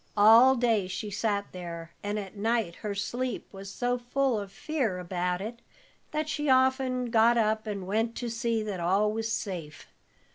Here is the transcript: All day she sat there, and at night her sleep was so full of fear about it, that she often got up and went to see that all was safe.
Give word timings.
All 0.17 0.55
day 0.55 0.87
she 0.87 1.11
sat 1.11 1.51
there, 1.51 1.91
and 2.01 2.17
at 2.17 2.35
night 2.35 2.77
her 2.77 2.95
sleep 2.95 3.47
was 3.53 3.69
so 3.71 3.99
full 3.99 4.39
of 4.39 4.51
fear 4.51 4.97
about 4.97 5.41
it, 5.41 5.59
that 6.09 6.27
she 6.27 6.49
often 6.49 7.11
got 7.11 7.37
up 7.37 7.67
and 7.67 7.85
went 7.85 8.15
to 8.15 8.27
see 8.27 8.63
that 8.63 8.79
all 8.79 9.11
was 9.11 9.31
safe. 9.31 9.85